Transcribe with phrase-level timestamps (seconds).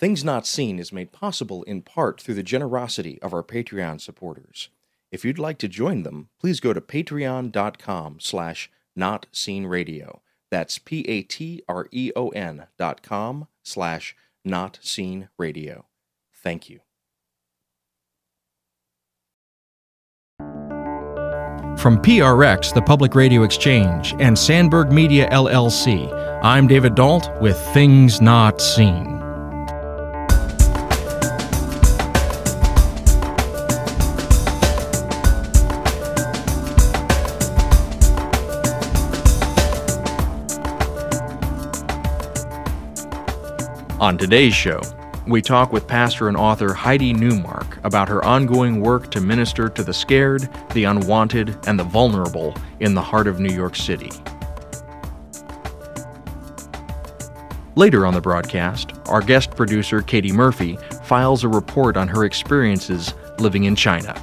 [0.00, 4.70] Things Not Seen is made possible in part through the generosity of our Patreon supporters.
[5.12, 10.20] If you'd like to join them, please go to patreon.com slash notseenradio.
[10.50, 14.16] That's P-A-T-R-E-O-N dot com slash
[14.48, 15.84] notseenradio.
[16.32, 16.80] Thank you.
[21.76, 26.10] From PRX, the Public Radio Exchange, and Sandberg Media LLC,
[26.42, 29.19] I'm David Dault with Things Not Seen.
[44.00, 44.80] On today's show,
[45.26, 49.82] we talk with pastor and author Heidi Neumark about her ongoing work to minister to
[49.82, 54.10] the scared, the unwanted, and the vulnerable in the heart of New York City.
[57.76, 63.12] Later on the broadcast, our guest producer Katie Murphy files a report on her experiences
[63.38, 64.14] living in China.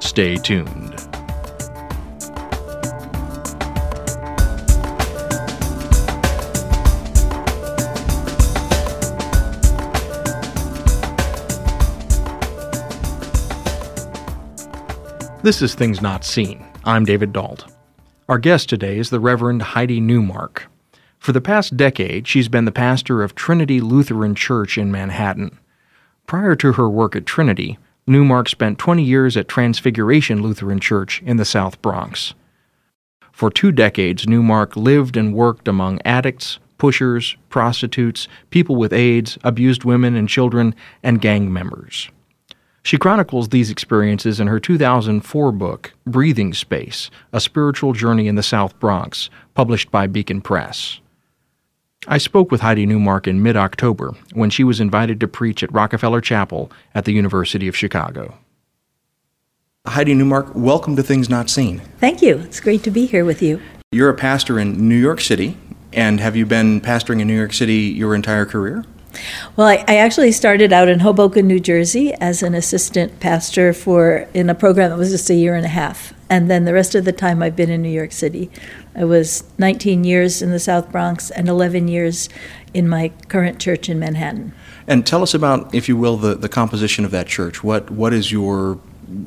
[0.00, 0.99] Stay tuned.
[15.42, 16.62] This is Things Not Seen.
[16.84, 17.64] I'm David Dault.
[18.28, 20.64] Our guest today is the Reverend Heidi Neumark.
[21.18, 25.58] For the past decade, she's been the pastor of Trinity Lutheran Church in Manhattan.
[26.26, 31.38] Prior to her work at Trinity, Neumark spent 20 years at Transfiguration Lutheran Church in
[31.38, 32.34] the South Bronx.
[33.32, 39.84] For two decades, Neumark lived and worked among addicts, pushers, prostitutes, people with AIDS, abused
[39.84, 42.10] women and children, and gang members.
[42.82, 48.42] She chronicles these experiences in her 2004 book, Breathing Space A Spiritual Journey in the
[48.42, 51.00] South Bronx, published by Beacon Press.
[52.08, 55.72] I spoke with Heidi Neumark in mid October when she was invited to preach at
[55.72, 58.38] Rockefeller Chapel at the University of Chicago.
[59.86, 61.80] Heidi Neumark, welcome to Things Not Seen.
[61.98, 62.38] Thank you.
[62.38, 63.60] It's great to be here with you.
[63.92, 65.58] You're a pastor in New York City,
[65.92, 68.84] and have you been pastoring in New York City your entire career?
[69.56, 74.28] Well, I, I, actually started out in Hoboken, New Jersey, as an assistant pastor for
[74.34, 76.94] in a program that was just a year and a half, and then the rest
[76.94, 78.50] of the time I've been in New York City.
[78.94, 82.28] I was 19 years in the South Bronx and 11 years
[82.74, 84.52] in my current church in Manhattan.
[84.86, 87.62] And tell us about, if you will, the, the composition of that church.
[87.62, 88.74] What what is your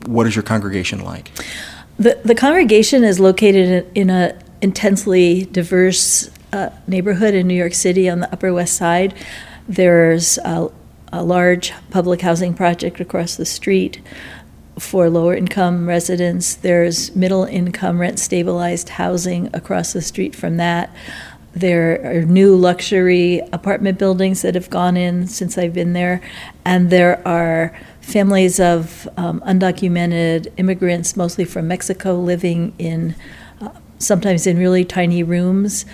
[0.05, 1.31] what is your congregation like?
[1.97, 8.09] The the congregation is located in a intensely diverse uh, neighborhood in New York City
[8.09, 9.13] on the Upper West Side.
[9.67, 10.69] There's a,
[11.11, 14.01] a large public housing project across the street
[14.79, 16.55] for lower income residents.
[16.55, 20.93] There's middle income rent stabilized housing across the street from that.
[21.53, 26.19] There are new luxury apartment buildings that have gone in since I've been there,
[26.65, 33.13] and there are families of um, undocumented immigrants, mostly from Mexico, living in
[33.61, 33.69] uh,
[33.99, 35.85] sometimes in really tiny rooms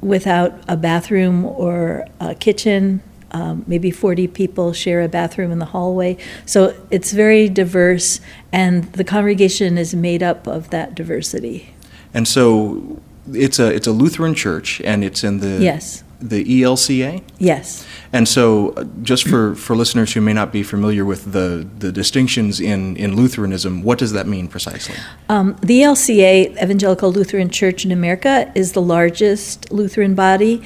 [0.00, 5.66] without a bathroom or a kitchen um, maybe 40 people share a bathroom in the
[5.66, 6.16] hallway.
[6.46, 8.20] So it's very diverse,
[8.52, 11.74] and the congregation is made up of that diversity.
[12.14, 13.00] And so
[13.32, 17.22] it's a it's a Lutheran church, and it's in the yes the ELCA.
[17.38, 17.86] Yes.
[18.12, 21.92] And so, uh, just for, for listeners who may not be familiar with the, the
[21.92, 24.96] distinctions in, in Lutheranism, what does that mean precisely?
[25.28, 30.62] Um, the ELCA, Evangelical Lutheran Church in America, is the largest Lutheran body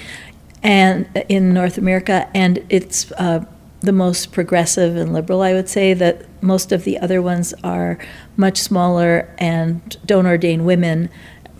[0.62, 3.44] and in North America, and it's uh,
[3.80, 5.42] the most progressive and liberal.
[5.42, 7.98] I would say that most of the other ones are
[8.36, 11.10] much smaller and don't ordain women,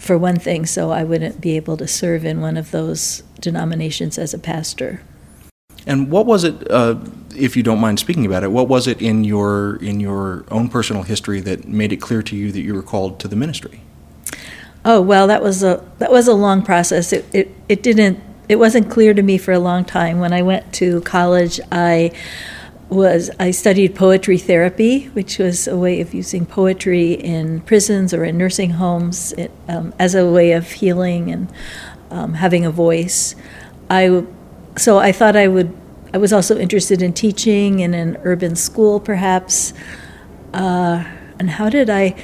[0.02, 0.66] for one thing.
[0.66, 5.00] So I wouldn't be able to serve in one of those denominations as a pastor.
[5.86, 6.96] And what was it, uh,
[7.36, 10.68] if you don't mind speaking about it, what was it in your in your own
[10.68, 13.80] personal history that made it clear to you that you were called to the ministry?
[14.84, 17.12] Oh well, that was a that was a long process.
[17.12, 20.18] It it, it didn't it wasn't clear to me for a long time.
[20.18, 22.12] When I went to college, I
[22.94, 28.24] was I studied poetry therapy, which was a way of using poetry in prisons or
[28.24, 31.52] in nursing homes it, um, as a way of healing and
[32.10, 33.34] um, having a voice.
[33.90, 34.24] I
[34.76, 35.76] so I thought I would.
[36.14, 39.72] I was also interested in teaching in an urban school, perhaps.
[40.52, 41.04] Uh,
[41.38, 42.14] and how did I?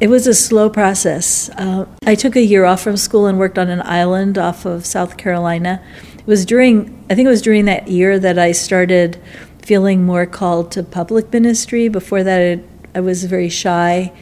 [0.00, 1.48] It was a slow process.
[1.50, 4.84] Uh, I took a year off from school and worked on an island off of
[4.84, 5.80] South Carolina.
[6.18, 9.22] It was during, I think it was during that year that I started
[9.64, 11.88] feeling more called to public ministry.
[11.88, 14.12] Before that, it, I was very shy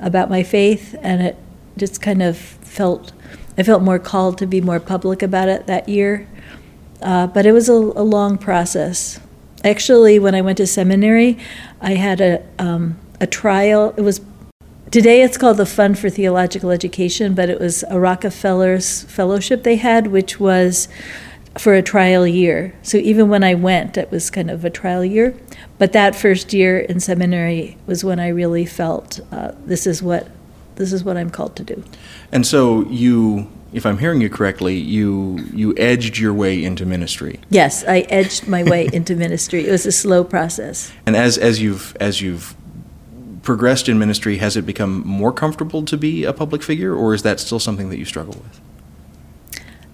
[0.00, 1.36] about my faith, and it
[1.76, 3.12] just kind of felt,
[3.58, 6.28] I felt more called to be more public about it that year.
[7.02, 9.18] uh, but it was a, a, long process.
[9.64, 11.36] Actually, when I went to seminary,
[11.80, 13.94] I had a um, a trial.
[13.96, 14.20] It was
[14.90, 19.76] today it's called the Fund for Theological Education, but it was a Rockefeller's fellowship they
[19.76, 20.88] had, which was
[21.58, 22.74] for a trial year.
[22.82, 25.34] So even when I went, it was kind of a trial year.
[25.78, 30.28] But that first year in seminary was when I really felt uh, this is what
[30.76, 31.84] this is what I'm called to do.
[32.30, 37.40] And so you, if I'm hearing you correctly, you you edged your way into ministry.
[37.50, 39.66] Yes, I edged my way into ministry.
[39.66, 40.92] It was a slow process.
[41.06, 42.54] And as as you've as you've
[43.42, 47.22] progressed in ministry, has it become more comfortable to be a public figure, or is
[47.22, 48.60] that still something that you struggle with?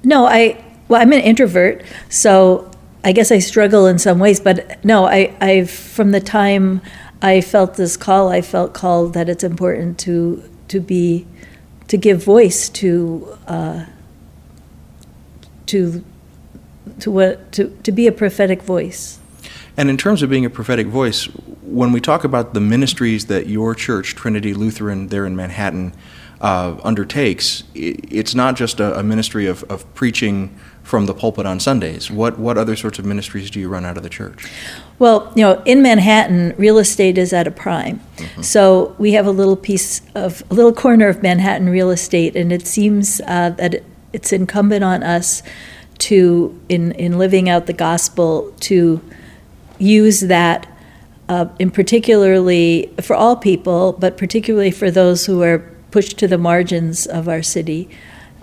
[0.05, 2.71] No, I well, I'm an introvert, so
[3.05, 4.41] I guess I struggle in some ways.
[4.41, 6.81] But no, I, I from the time
[7.23, 11.27] I felt this call, I felt called that it's important to to be
[11.89, 13.87] to give voice to uh,
[15.67, 16.05] to
[17.01, 19.19] to what to, to be a prophetic voice.
[19.77, 21.27] And in terms of being a prophetic voice,
[21.63, 25.93] when we talk about the ministries that your church, Trinity Lutheran, there in Manhattan,
[26.41, 30.59] uh, undertakes, it's not just a, a ministry of, of preaching
[30.89, 32.11] from the pulpit on Sundays.
[32.11, 34.51] What what other sorts of ministries do you run out of the church?
[34.99, 38.01] Well, you know, in Manhattan, real estate is at a prime.
[38.17, 38.41] Mm-hmm.
[38.41, 42.51] So we have a little piece of a little corner of Manhattan real estate, and
[42.51, 43.83] it seems uh, that
[44.15, 45.43] it's incumbent on us
[45.99, 49.03] to, in in living out the gospel, to
[49.79, 50.67] use that.
[51.29, 55.59] Uh, in particularly for all people, but particularly for those who are
[55.91, 57.87] pushed to the margins of our city,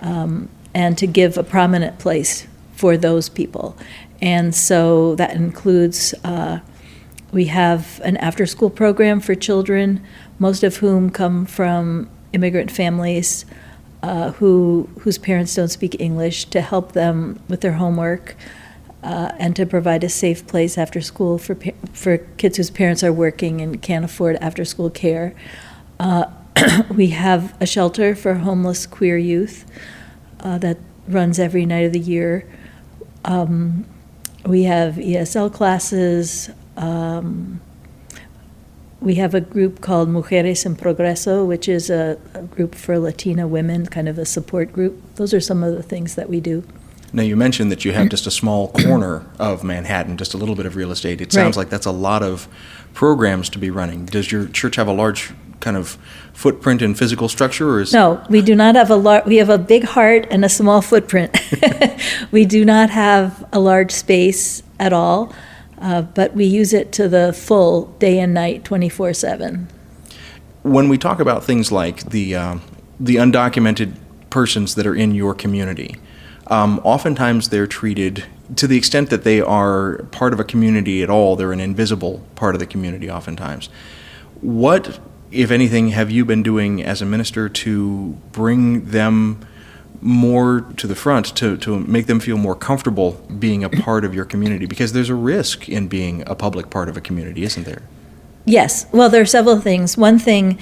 [0.02, 3.75] um, and to give a prominent place for those people.
[4.22, 6.60] And so that includes uh,
[7.31, 10.06] we have an after school program for children,
[10.38, 13.45] most of whom come from immigrant families
[14.04, 18.36] uh, who, whose parents don't speak English, to help them with their homework.
[19.04, 21.56] Uh, and to provide a safe place after school for,
[21.94, 25.36] for kids whose parents are working and can't afford after school care.
[26.00, 26.25] Uh,
[26.89, 29.63] we have a shelter for homeless queer youth
[30.46, 30.78] uh, that
[31.08, 32.48] runs every night of the year.
[33.26, 33.86] Um,
[34.46, 36.52] we have ESL classes.
[36.78, 37.60] Um,
[39.02, 43.48] we have a group called Mujeres en Progreso, which is a, a, group for Latina
[43.48, 45.02] women, kind of a support group.
[45.16, 46.64] Those are some of the things that we do.
[47.12, 50.56] Now, you mentioned that you have just a small corner of Manhattan, just a little
[50.56, 51.22] bit of real estate.
[51.22, 51.64] It sounds right.
[51.64, 52.48] like that's a lot of
[52.94, 54.06] programs to be running.
[54.06, 55.98] Does your church have a large kind of
[56.34, 58.24] footprint and physical structure, or is no?
[58.30, 59.25] We do not have a large.
[59.25, 61.38] We have a big heart and a small footprint.
[62.31, 65.34] we do not have a large space at all,
[65.80, 69.68] uh, but we use it to the full day and night, twenty four seven.
[70.63, 72.58] When we talk about things like the uh,
[73.00, 73.96] the undocumented
[74.30, 75.96] persons that are in your community,
[76.48, 78.25] um, oftentimes they're treated
[78.56, 81.36] to the extent that they are part of a community at all.
[81.36, 83.10] They're an invisible part of the community.
[83.10, 83.69] Oftentimes,
[84.42, 85.00] what
[85.36, 89.46] if anything, have you been doing as a minister to bring them
[90.02, 94.16] more to the front, to, to make them feel more comfortable being a part of
[94.16, 94.66] your community?
[94.66, 97.82] Because there's a risk in being a public part of a community, isn't there?
[98.46, 98.86] Yes.
[98.92, 99.98] Well, there are several things.
[99.98, 100.58] One thing,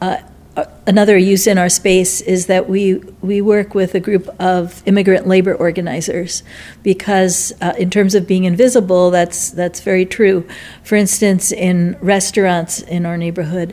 [0.00, 0.18] uh,
[0.86, 5.26] another use in our space is that we we work with a group of immigrant
[5.26, 6.42] labor organizers
[6.82, 10.46] because uh, in terms of being invisible that's that's very true
[10.82, 13.72] for instance in restaurants in our neighborhood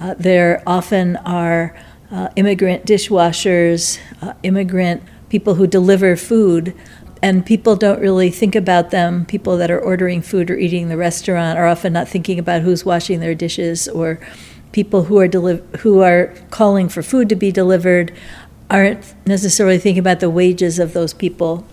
[0.00, 1.76] uh, there often are
[2.10, 6.74] uh, immigrant dishwashers, uh, immigrant people who deliver food,
[7.22, 9.24] and people don't really think about them.
[9.24, 12.62] People that are ordering food or eating in the restaurant are often not thinking about
[12.62, 14.20] who's washing their dishes, or
[14.72, 18.12] people who are deli- who are calling for food to be delivered
[18.68, 21.66] aren't necessarily thinking about the wages of those people.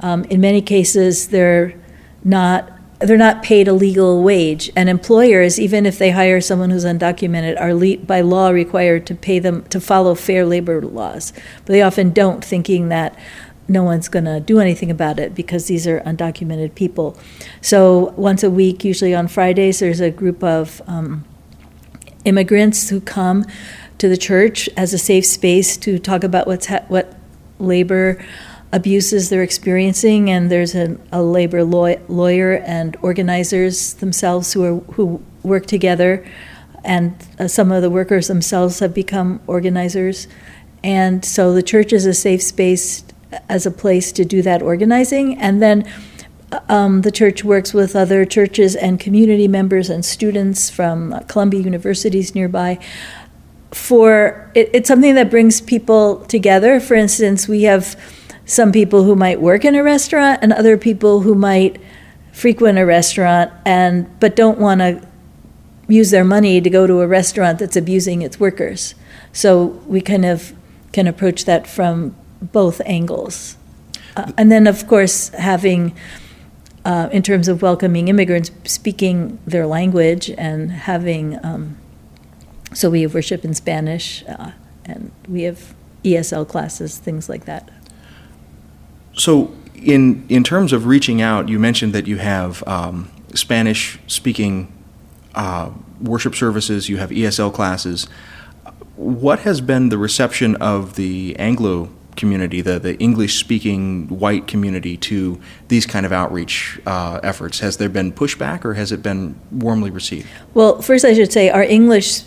[0.00, 1.74] Um, in many cases, they're
[2.24, 2.70] not
[3.00, 4.70] they're not paid a legal wage.
[4.76, 9.14] And employers, even if they hire someone who's undocumented, are le- by law required to
[9.14, 11.32] pay them to follow fair labor laws.
[11.64, 13.18] But they often don't, thinking that
[13.68, 17.16] no one's going to do anything about it because these are undocumented people.
[17.62, 21.24] So once a week, usually on Fridays, there's a group of um,
[22.24, 23.46] immigrants who come
[23.98, 27.16] to the church as a safe space to talk about what's ha- what
[27.58, 28.22] labor
[28.72, 35.22] abuses they're experiencing, and there's a, labor law, lawyer and organizers themselves who are who
[35.42, 36.24] work together,
[36.84, 40.28] and uh, some of the workers themselves have become organizers,
[40.84, 43.04] and so the church is a safe space
[43.48, 45.88] as a place to do that organizing, and then.
[46.68, 51.60] Um, the church works with other churches and community members and students from uh, Columbia
[51.60, 52.76] universities nearby
[53.72, 56.80] for it, it's something that brings people together.
[56.80, 57.96] For instance, we have
[58.50, 61.80] some people who might work in a restaurant and other people who might
[62.32, 65.00] frequent a restaurant and but don't want to
[65.86, 68.96] use their money to go to a restaurant that's abusing its workers.
[69.32, 70.52] So we kind of
[70.92, 73.56] can approach that from both angles.
[74.16, 75.94] Uh, and then, of course, having,
[76.84, 81.76] uh, in terms of welcoming immigrants, speaking their language and having, um,
[82.74, 84.50] so we have worship in Spanish uh,
[84.84, 85.72] and we have
[86.04, 87.70] ESL classes, things like that.
[89.14, 94.72] So, in, in terms of reaching out, you mentioned that you have um, Spanish speaking
[95.34, 98.06] uh, worship services, you have ESL classes.
[98.96, 104.96] What has been the reception of the Anglo community, the, the English speaking white community,
[104.98, 107.60] to these kind of outreach uh, efforts?
[107.60, 110.28] Has there been pushback or has it been warmly received?
[110.54, 112.22] Well, first, I should say our English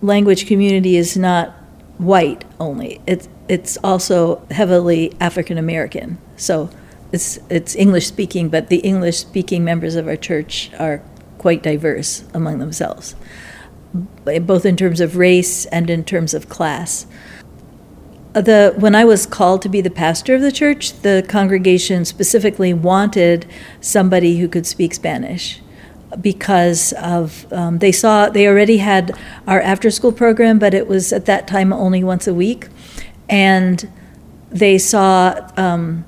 [0.00, 1.54] language community is not
[1.98, 6.18] white only, it's, it's also heavily African American.
[6.36, 6.70] So
[7.12, 11.02] it's, it's English speaking, but the English speaking members of our church are
[11.38, 13.14] quite diverse among themselves,
[13.92, 17.06] both in terms of race and in terms of class.
[18.32, 22.72] The, when I was called to be the pastor of the church, the congregation specifically
[22.72, 23.46] wanted
[23.80, 25.61] somebody who could speak Spanish
[26.20, 29.16] because of um, they saw they already had
[29.46, 32.68] our after school program, but it was at that time only once a week,
[33.28, 33.90] and
[34.50, 36.04] they saw um,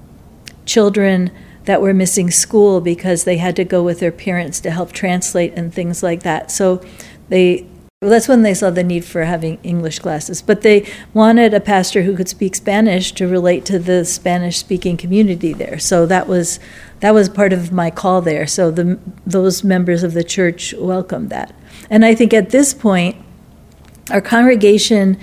[0.66, 1.30] children
[1.64, 5.52] that were missing school because they had to go with their parents to help translate
[5.56, 6.50] and things like that.
[6.50, 6.84] So
[7.28, 7.66] they
[8.04, 10.42] well, that's when they saw the need for having English classes.
[10.42, 14.98] But they wanted a pastor who could speak Spanish to relate to the Spanish speaking
[14.98, 15.78] community there.
[15.78, 16.60] So that was
[17.00, 18.46] that was part of my call there.
[18.46, 21.54] So the those members of the church welcomed that.
[21.88, 23.16] And I think at this point
[24.10, 25.18] our congregation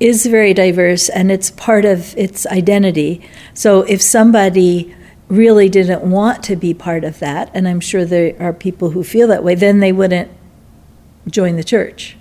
[0.00, 3.28] is very diverse and it's part of its identity.
[3.52, 4.96] So if somebody
[5.28, 9.04] really didn't want to be part of that, and I'm sure there are people who
[9.04, 10.30] feel that way, then they wouldn't
[11.28, 12.16] join the church.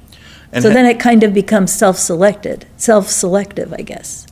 [0.52, 4.28] And so ha- then it kind of becomes self-selected, self-selective, I guess.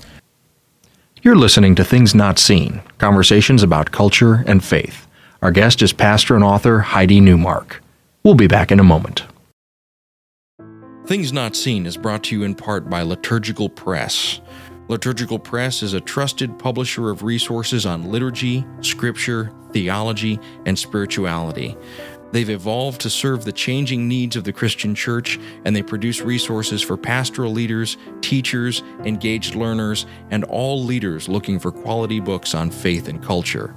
[1.22, 5.06] You're listening to Things Not Seen, conversations about culture and faith.
[5.42, 7.78] Our guest is pastor and author Heidi Neumark.
[8.24, 9.24] We'll be back in a moment.
[11.06, 14.42] Things Not Seen is brought to you in part by Liturgical Press.
[14.90, 21.76] Liturgical Press is a trusted publisher of resources on liturgy, scripture, theology, and spirituality.
[22.32, 26.82] They've evolved to serve the changing needs of the Christian church, and they produce resources
[26.82, 33.08] for pastoral leaders, teachers, engaged learners, and all leaders looking for quality books on faith
[33.08, 33.76] and culture.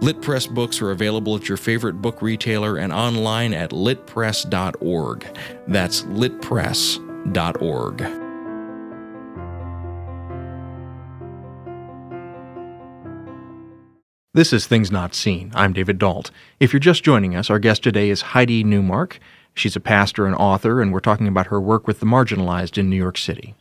[0.00, 5.26] Lit Press books are available at your favorite book retailer and online at litpress.org.
[5.66, 8.25] That's litpress.org.
[14.36, 15.50] This is Things Not Seen.
[15.54, 16.30] I'm David Dault.
[16.60, 19.14] If you're just joining us, our guest today is Heidi Neumark.
[19.54, 22.90] She's a pastor and author, and we're talking about her work with the marginalized in
[22.90, 23.54] New York City.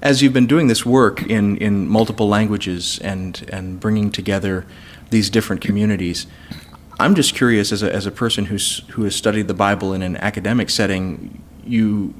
[0.00, 4.64] As you've been doing this work in, in multiple languages and, and bringing together
[5.10, 6.26] these different communities,
[6.98, 10.00] I'm just curious as a, as a person who's, who has studied the Bible in
[10.00, 12.14] an academic setting, you,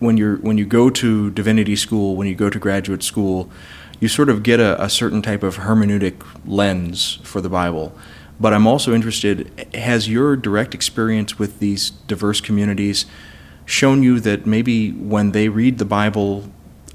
[0.00, 3.50] when, you're, when you go to divinity school, when you go to graduate school,
[4.00, 7.92] you sort of get a, a certain type of hermeneutic lens for the Bible.
[8.40, 13.04] But I'm also interested has your direct experience with these diverse communities
[13.66, 16.50] shown you that maybe when they read the Bible,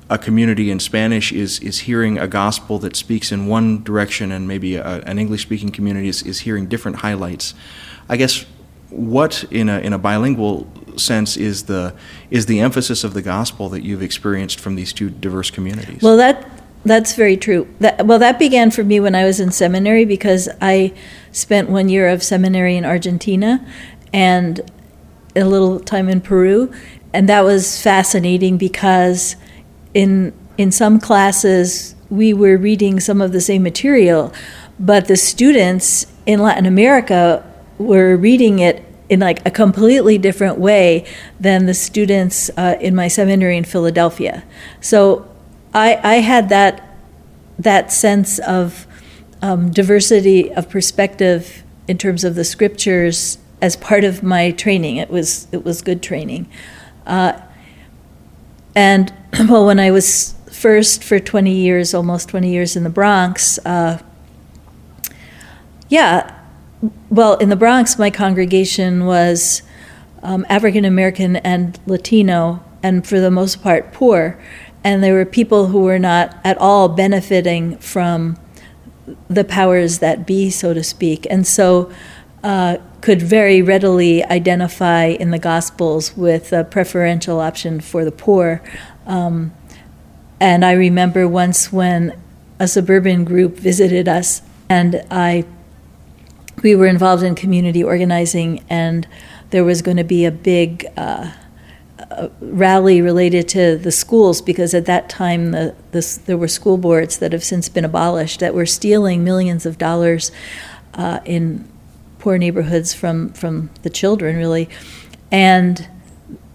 [0.10, 4.48] a community in Spanish is, is hearing a gospel that speaks in one direction, and
[4.48, 7.54] maybe a, an English speaking community is, is hearing different highlights?
[8.10, 8.46] I guess
[8.90, 11.94] what in a, in a bilingual sense is the
[12.30, 16.02] is the emphasis of the gospel that you've experienced from these two diverse communities?
[16.02, 16.55] Well, that
[16.86, 17.68] that's very true.
[17.80, 20.94] That, well, that began for me when I was in seminary because I
[21.32, 23.66] spent one year of seminary in Argentina
[24.14, 24.62] and
[25.36, 26.72] a little time in Peru,
[27.12, 29.36] and that was fascinating because
[29.94, 34.32] in in some classes we were reading some of the same material,
[34.80, 37.44] but the students in Latin America
[37.78, 41.06] were reading it in like a completely different way
[41.40, 44.44] than the students uh, in my seminary in Philadelphia.
[44.80, 45.28] So
[45.76, 46.82] I, I had that
[47.60, 48.88] that sense of
[49.42, 54.96] um, diversity of perspective in terms of the scriptures as part of my training.
[54.98, 56.48] It was it was good training,
[57.06, 57.40] uh,
[58.74, 59.14] and
[59.50, 64.02] well, when I was first for 20 years, almost 20 years in the Bronx, uh,
[65.90, 66.40] yeah,
[67.10, 69.62] well, in the Bronx, my congregation was
[70.24, 74.42] um, African American and Latino, and for the most part, poor.
[74.86, 78.38] And there were people who were not at all benefiting from
[79.28, 81.92] the powers that be, so to speak, and so
[82.44, 88.62] uh, could very readily identify in the Gospels with a preferential option for the poor.
[89.08, 89.52] Um,
[90.40, 92.16] and I remember once when
[92.60, 95.46] a suburban group visited us, and I
[96.62, 99.08] we were involved in community organizing, and
[99.50, 101.32] there was going to be a big uh,
[102.40, 107.18] rally related to the schools because at that time the, this, there were school boards
[107.20, 110.32] that have since been abolished that were stealing millions of dollars
[110.94, 111.68] uh, in
[112.20, 114.70] poor neighborhoods from from the children really,
[115.32, 115.88] and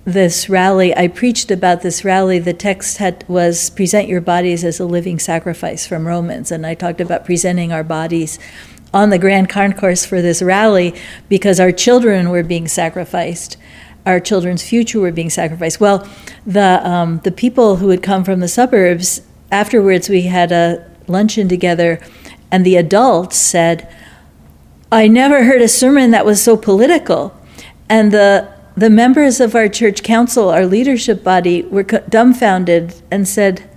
[0.04, 2.38] this rally i preached about this rally.
[2.38, 6.50] The text had was present your bodies as a living sacrifice from romans.
[6.50, 8.38] And i talked about presenting our bodies
[8.92, 10.94] on the grand concourse for this rally
[11.28, 13.56] because our children were being sacrificed
[14.06, 16.06] our children's future were being sacrificed well
[16.46, 21.48] the um, the people who had come from the suburbs afterwards we had a luncheon
[21.48, 22.00] together
[22.50, 23.92] and the adults said
[24.90, 27.36] i never heard a sermon that was so political
[27.88, 28.48] and the
[28.80, 33.68] the members of our church council, our leadership body, were dumbfounded and said,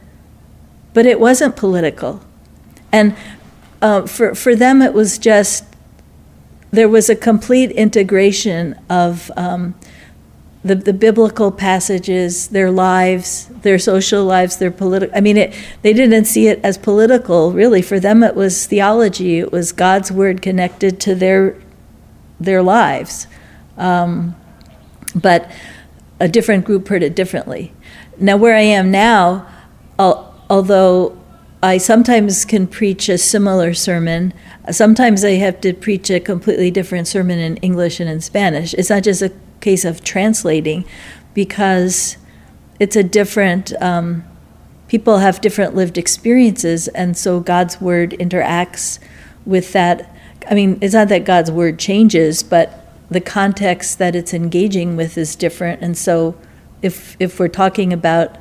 [0.94, 2.22] but it wasn't political.
[2.92, 3.16] And
[3.82, 5.66] uh, for, for them, it was just,
[6.72, 9.76] there was a complete integration of um,
[10.64, 15.16] the, the biblical passages, their lives, their social lives, their political.
[15.16, 17.82] I mean, it, they didn't see it as political, really.
[17.82, 21.60] For them, it was theology, it was God's word connected to their,
[22.40, 23.28] their lives.
[23.78, 24.36] Um,
[25.14, 25.52] but
[26.20, 27.74] a different group heard it differently.
[28.18, 29.48] Now, where I am now,
[30.00, 31.18] although
[31.62, 34.34] I sometimes can preach a similar sermon,
[34.72, 38.74] sometimes I have to preach a completely different sermon in English and in Spanish.
[38.76, 39.32] It's not just a
[39.64, 40.86] case of translating,
[41.34, 42.18] because
[42.80, 43.74] it's a different.
[43.82, 44.24] Um,
[44.88, 49.00] people have different lived experiences, and so God's word interacts
[49.46, 49.96] with that.
[50.52, 52.68] I mean, it's not that God's word changes, but
[53.10, 55.82] the context that it's engaging with is different.
[55.82, 56.36] And so
[56.82, 58.38] if, if we're talking about,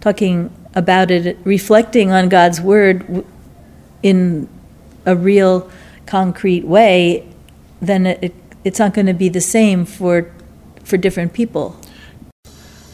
[0.00, 3.24] talking about it, reflecting on God's word
[4.02, 4.48] in
[5.04, 5.70] a real
[6.06, 7.26] concrete way,
[7.80, 8.34] then it,
[8.64, 10.30] it's not going to be the same for,
[10.86, 11.78] for different people.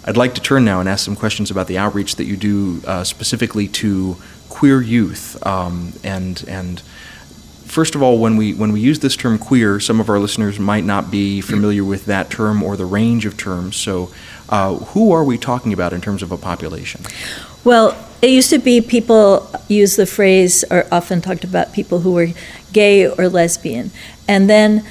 [0.04, 2.82] I'd like to turn now and ask some questions about the outreach that you do
[2.86, 4.16] uh, specifically to
[4.48, 6.82] queer youth um, and and
[7.72, 10.60] first of all, when we when we use this term queer, some of our listeners
[10.60, 13.76] might not be familiar with that term or the range of terms.
[13.76, 14.12] So,
[14.50, 17.00] uh, who are we talking about in terms of a population?
[17.64, 22.12] Well, it used to be people use the phrase or often talked about people who
[22.12, 22.28] were
[22.72, 23.90] gay or lesbian,
[24.28, 24.86] and then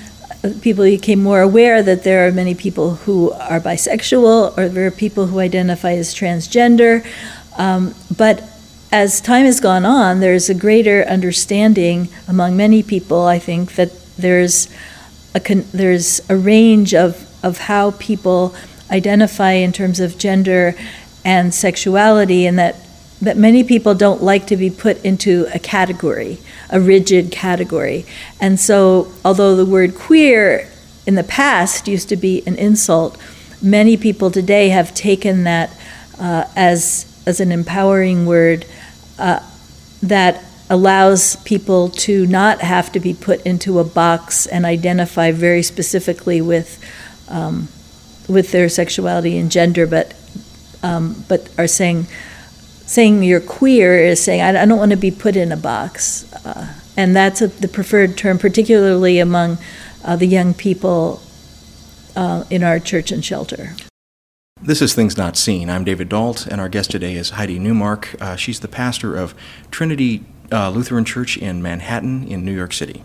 [0.62, 4.91] people became more aware that there are many people who are bisexual or there are
[4.91, 7.06] people who identify as transgender.
[7.58, 8.43] Um, but
[8.91, 13.91] as time has gone on, there's a greater understanding among many people, I think, that
[14.17, 14.67] there's
[15.34, 18.56] a, con- there's a range of, of how people
[18.89, 20.75] identify in terms of gender
[21.23, 22.75] and sexuality, and that,
[23.21, 26.39] that many people don't like to be put into a category,
[26.71, 28.05] a rigid category.
[28.39, 30.69] And so, although the word queer
[31.05, 33.17] in the past used to be an insult,
[33.62, 35.75] many people today have taken that
[36.19, 38.65] uh, as, as an empowering word
[39.19, 39.39] uh,
[40.01, 45.62] that allows people to not have to be put into a box and identify very
[45.62, 46.81] specifically with
[47.27, 47.67] um,
[48.27, 50.13] with their sexuality and gender, but
[50.81, 52.07] um, but are saying
[52.86, 56.31] saying you're queer is saying I, I don't want to be put in a box,
[56.97, 59.58] and that's a, the preferred term, particularly among
[60.04, 61.21] uh, the young people
[62.15, 63.75] uh, in our church and shelter.
[64.62, 65.69] This is Things Not Seen.
[65.69, 68.21] I'm David Dault, and our guest today is Heidi Neumark.
[68.21, 69.34] Uh, she's the pastor of
[69.71, 73.04] Trinity uh, Lutheran Church in Manhattan, in New York City.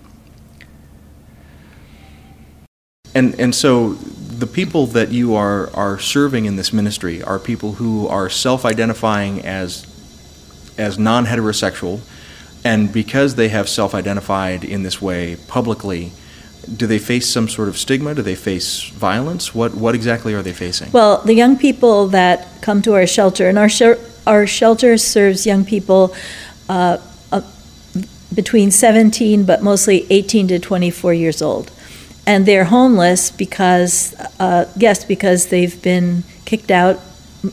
[3.15, 7.73] And, and so the people that you are, are serving in this ministry are people
[7.73, 9.87] who are self identifying as,
[10.77, 12.01] as non heterosexual,
[12.67, 16.11] and because they have self identified in this way publicly,
[16.75, 18.13] do they face some sort of stigma?
[18.13, 19.55] Do they face violence?
[19.55, 20.91] What what exactly are they facing?
[20.91, 25.47] Well, the young people that come to our shelter, and our sh- our shelter serves
[25.47, 26.13] young people
[26.69, 26.99] uh,
[27.31, 27.43] uh,
[28.35, 31.71] between 17, but mostly 18 to 24 years old,
[32.27, 36.99] and they're homeless because uh, yes, because they've been kicked out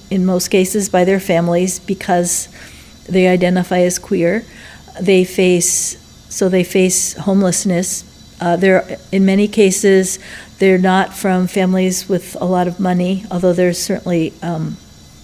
[0.10, 2.50] in most cases by their families because
[3.08, 4.44] they identify as queer.
[5.02, 8.04] They face so they face homelessness
[8.44, 10.20] uh, they're, in many cases,
[10.60, 14.76] they're not from families with a lot of money, although there's certainly um,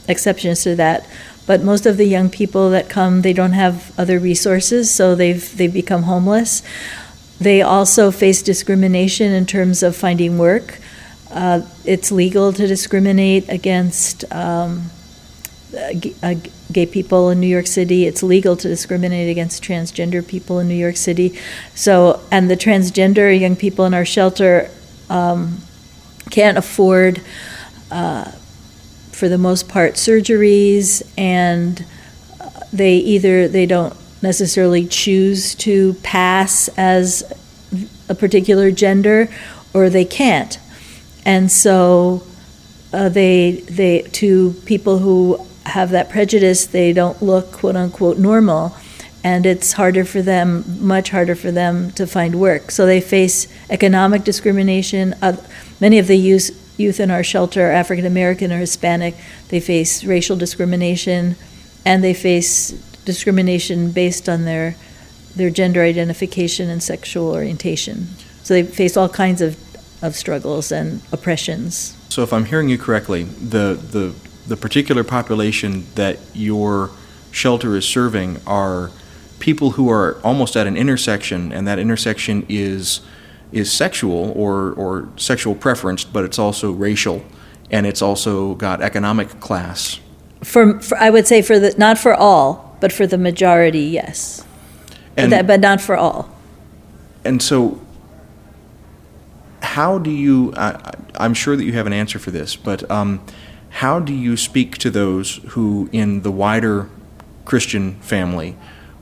[0.07, 1.05] exceptions to that.
[1.45, 5.57] but most of the young people that come, they don't have other resources, so they've
[5.57, 6.61] they've become homeless.
[7.41, 10.77] They also face discrimination in terms of finding work.
[11.31, 14.91] Uh, it's legal to discriminate against um,
[15.75, 16.35] uh,
[16.71, 18.05] gay people in New York City.
[18.05, 21.37] It's legal to discriminate against transgender people in New York City.
[21.75, 24.69] So, and the transgender young people in our shelter
[25.09, 25.61] um,
[26.29, 27.21] can't afford.
[27.91, 28.31] Uh,
[29.19, 31.85] for the most part, surgeries, and
[32.71, 37.23] they either they don't necessarily choose to pass as
[38.07, 39.27] a particular gender,
[39.73, 40.57] or they can't,
[41.25, 42.23] and so
[42.93, 48.75] uh, they they to people who have that prejudice, they don't look quote unquote normal,
[49.23, 52.71] and it's harder for them, much harder for them to find work.
[52.71, 55.15] So they face economic discrimination.
[55.21, 55.37] Uh,
[55.79, 59.15] many of the youth youth in our shelter are African American or Hispanic.
[59.49, 61.35] They face racial discrimination,
[61.85, 62.71] and they face
[63.05, 64.75] discrimination based on their
[65.35, 68.07] their gender identification and sexual orientation.
[68.43, 69.57] So they face all kinds of,
[70.01, 71.95] of struggles and oppressions.
[72.09, 74.15] So if I'm hearing you correctly, the the
[74.49, 76.89] the particular population that your
[77.31, 78.91] shelter is serving are
[79.39, 83.01] people who are almost at an intersection, and that intersection is
[83.51, 87.23] is sexual or, or sexual preference, but it's also racial
[87.71, 89.99] and it's also got economic class.
[90.43, 94.43] For, for I would say for the not for all, but for the majority, yes.
[95.17, 96.29] And, but, that, but not for all.
[97.25, 97.81] And so,
[99.61, 100.53] how do you?
[100.55, 103.21] I, I'm sure that you have an answer for this, but um,
[103.69, 106.89] how do you speak to those who, in the wider
[107.45, 108.55] Christian family,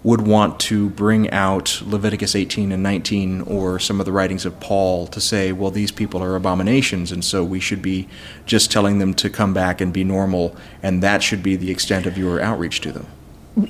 [0.03, 4.57] would want to bring out Leviticus 18 and 19 or some of the writings of
[4.59, 8.07] Paul to say, well, these people are abominations, and so we should be
[8.45, 12.05] just telling them to come back and be normal, and that should be the extent
[12.05, 13.07] of your outreach to them.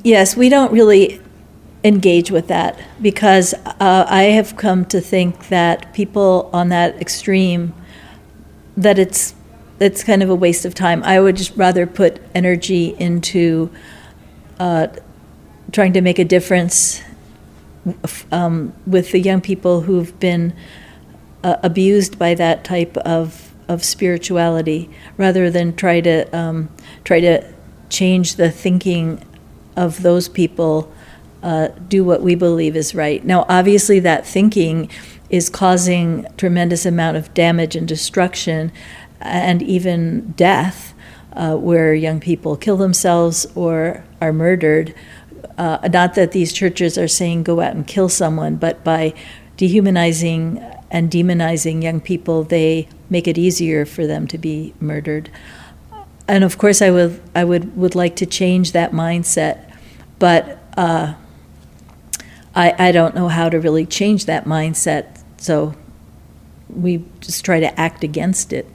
[0.03, 1.21] Yes, we don't really
[1.83, 7.73] engage with that because uh, I have come to think that people on that extreme,
[8.75, 9.33] that it's
[9.79, 11.03] it's kind of a waste of time.
[11.03, 13.69] I would just rather put energy into
[14.59, 14.87] uh,
[15.71, 17.01] trying to make a difference
[18.31, 20.53] um, with the young people who've been
[21.43, 26.69] uh, abused by that type of, of spirituality, rather than try to um,
[27.03, 27.53] try to
[27.89, 29.23] change the thinking
[29.75, 30.91] of those people.
[31.43, 33.23] Uh, do what we believe is right.
[33.23, 34.89] Now, obviously, that thinking
[35.29, 38.71] is causing tremendous amount of damage and destruction,
[39.19, 40.93] and even death,
[41.33, 44.93] uh, where young people kill themselves or are murdered
[45.57, 49.13] uh, not that these churches are saying go out and kill someone, but by
[49.57, 50.59] dehumanizing
[50.91, 55.29] and demonizing young people, they make it easier for them to be murdered.
[56.27, 59.71] And of course, I would I would would like to change that mindset,
[60.19, 61.15] but uh,
[62.53, 65.21] I I don't know how to really change that mindset.
[65.37, 65.73] So
[66.69, 68.67] we just try to act against it.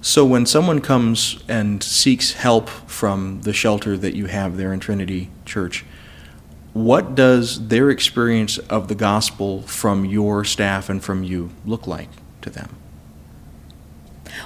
[0.00, 4.80] So when someone comes and seeks help from the shelter that you have there in
[4.80, 5.84] Trinity Church,
[6.72, 12.10] what does their experience of the gospel from your staff and from you look like
[12.42, 12.76] to them?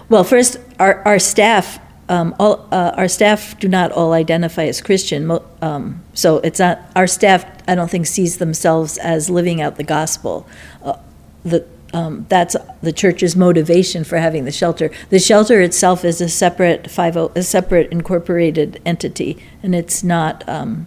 [0.09, 4.81] Well, first, our, our staff, um, all, uh, our staff do not all identify as
[4.81, 5.39] Christian.
[5.61, 7.45] Um, so it's not our staff.
[7.69, 10.47] I don't think sees themselves as living out the gospel.
[10.83, 10.97] Uh,
[11.45, 14.91] the um, that's the church's motivation for having the shelter.
[15.11, 20.87] The shelter itself is a separate five a separate incorporated entity, and it's not um,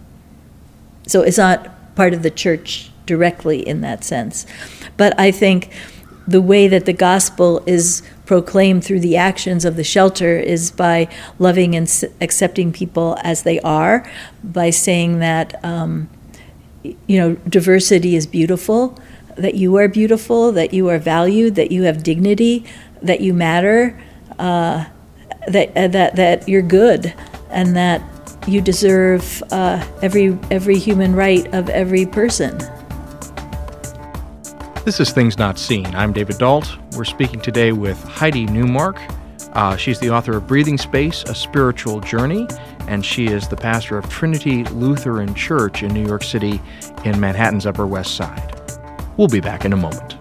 [1.06, 4.46] so it's not part of the church directly in that sense.
[4.96, 5.70] But I think
[6.26, 11.08] the way that the gospel is proclaimed through the actions of the shelter is by
[11.38, 11.88] loving and
[12.20, 14.10] accepting people as they are,
[14.42, 16.08] by saying that um,
[16.82, 18.98] you know diversity is beautiful
[19.36, 22.64] that you are beautiful, that you are valued, that you have dignity,
[23.02, 23.98] that you matter,
[24.38, 24.84] uh,
[25.48, 27.14] that, uh, that, that you're good,
[27.50, 28.02] and that
[28.46, 32.56] you deserve uh, every, every human right of every person.
[34.84, 35.86] This is Things Not Seen.
[35.94, 36.68] I'm David Dault.
[36.96, 38.98] We're speaking today with Heidi Neumark.
[39.52, 42.46] Uh, she's the author of Breathing Space, A Spiritual Journey,
[42.86, 46.60] and she is the pastor of Trinity Lutheran Church in New York City
[47.04, 48.55] in Manhattan's Upper West Side.
[49.16, 50.15] We'll be back in a moment.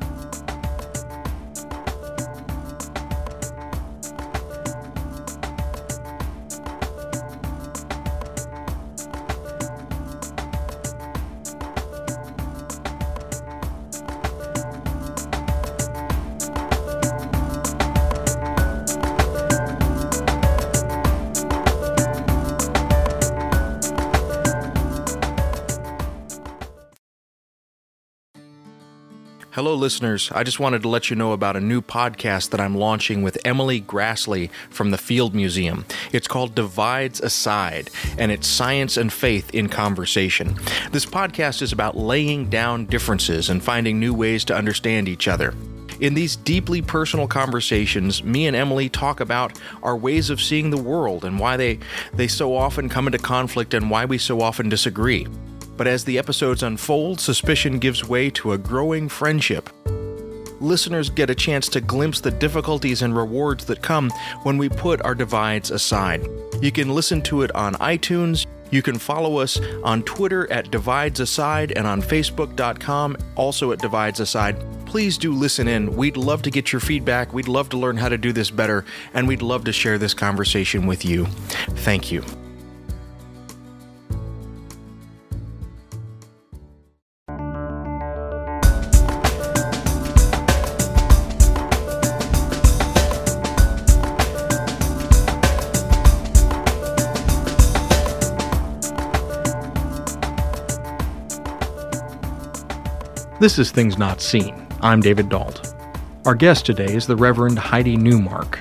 [29.86, 30.32] Listeners.
[30.34, 33.38] I just wanted to let you know about a new podcast that I'm launching with
[33.46, 35.86] Emily Graslie from the Field Museum.
[36.12, 40.56] It's called Divides Aside, and it's science and faith in conversation.
[40.92, 45.54] This podcast is about laying down differences and finding new ways to understand each other.
[46.00, 50.82] In these deeply personal conversations, me and Emily talk about our ways of seeing the
[50.82, 51.78] world and why they,
[52.12, 55.28] they so often come into conflict and why we so often disagree.
[55.78, 59.70] But as the episodes unfold, suspicion gives way to a growing friendship.
[60.62, 64.10] Listeners get a chance to glimpse the difficulties and rewards that come
[64.44, 66.28] when we put our divides aside.
[66.62, 68.46] You can listen to it on iTunes.
[68.72, 74.20] You can follow us on Twitter at Divides Aside and on Facebook.com, also at Divides
[74.20, 74.58] Aside.
[74.86, 75.96] Please do listen in.
[75.96, 77.34] We'd love to get your feedback.
[77.34, 80.14] We'd love to learn how to do this better, and we'd love to share this
[80.14, 81.26] conversation with you.
[81.26, 82.24] Thank you.
[103.46, 104.66] This is Things Not Seen.
[104.82, 105.76] I'm David Dault.
[106.26, 108.58] Our guest today is the Reverend Heidi Neumark.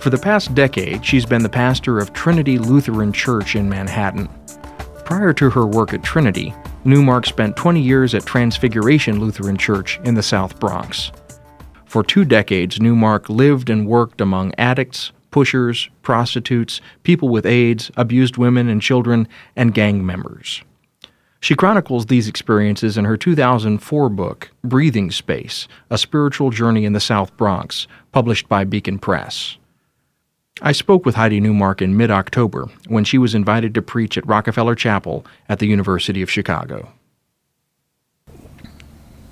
[0.00, 4.28] For the past decade, she's been the pastor of Trinity Lutheran Church in Manhattan.
[5.04, 6.52] Prior to her work at Trinity,
[6.84, 11.12] Neumark spent 20 years at Transfiguration Lutheran Church in the South Bronx.
[11.84, 18.38] For two decades, Neumark lived and worked among addicts, pushers, prostitutes, people with AIDS, abused
[18.38, 20.64] women and children, and gang members.
[21.46, 26.98] She chronicles these experiences in her 2004 book, Breathing Space A Spiritual Journey in the
[26.98, 29.56] South Bronx, published by Beacon Press.
[30.60, 34.26] I spoke with Heidi Neumark in mid October when she was invited to preach at
[34.26, 36.90] Rockefeller Chapel at the University of Chicago.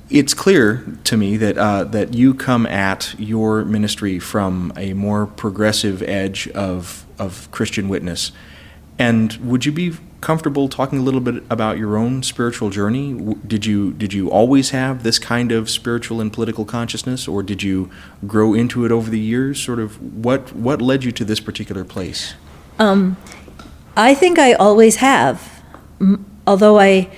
[0.08, 5.26] It's clear to me that uh, that you come at your ministry from a more
[5.26, 8.30] progressive edge of of Christian witness.
[8.98, 13.36] And would you be comfortable talking a little bit about your own spiritual journey?
[13.46, 17.62] Did you did you always have this kind of spiritual and political consciousness, or did
[17.62, 17.90] you
[18.26, 19.62] grow into it over the years?
[19.62, 22.34] Sort of what what led you to this particular place?
[22.78, 23.16] Um,
[23.96, 25.62] I think I always have,
[26.46, 27.10] although I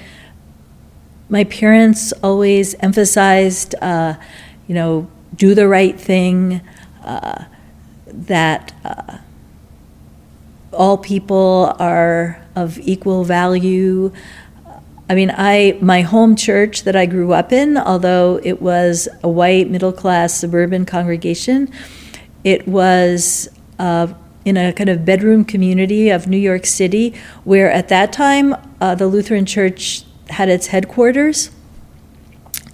[1.28, 4.14] my parents always emphasized, uh,
[4.66, 6.60] you know, do the right thing,
[7.04, 7.44] uh,
[8.06, 8.72] that.
[8.84, 9.18] Uh,
[10.76, 14.12] all people are of equal value.
[15.08, 19.28] I mean, I my home church that I grew up in, although it was a
[19.28, 21.70] white middle class suburban congregation,
[22.44, 24.12] it was uh,
[24.44, 28.94] in a kind of bedroom community of New York City, where at that time uh,
[28.94, 31.50] the Lutheran Church had its headquarters,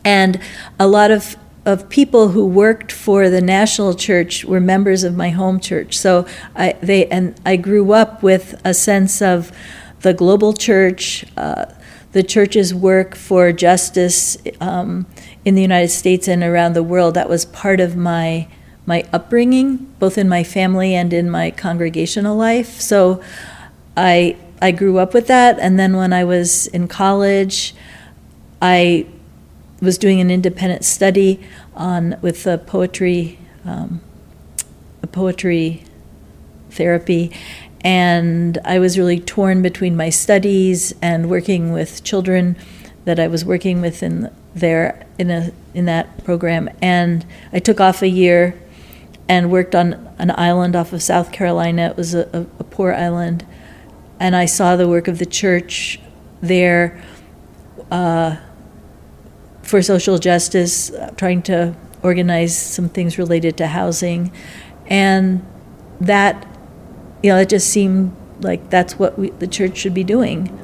[0.04, 0.40] and
[0.78, 5.30] a lot of of people who worked for the national church were members of my
[5.30, 5.96] home church.
[5.96, 9.52] So I they and I grew up with a sense of
[10.00, 11.66] the global church, uh,
[12.10, 15.06] the church's work for justice um,
[15.44, 17.14] in the United States and around the world.
[17.14, 18.48] That was part of my
[18.84, 22.80] my upbringing, both in my family and in my congregational life.
[22.80, 23.22] So
[23.96, 27.74] I I grew up with that, and then when I was in college,
[28.60, 29.06] I
[29.82, 31.40] was doing an independent study
[31.74, 34.00] on with a poetry, um,
[35.02, 35.84] a poetry
[36.70, 37.32] therapy,
[37.84, 42.56] and I was really torn between my studies and working with children
[43.04, 46.70] that I was working with in there in a in that program.
[46.80, 48.58] And I took off a year
[49.28, 51.88] and worked on an island off of South Carolina.
[51.90, 53.44] It was a, a, a poor island,
[54.20, 55.98] and I saw the work of the church
[56.40, 57.02] there.
[57.90, 58.36] Uh,
[59.62, 64.32] for social justice, uh, trying to organize some things related to housing,
[64.86, 65.44] and
[66.00, 66.46] that,
[67.22, 70.58] you know, it just seemed like that's what we, the church should be doing.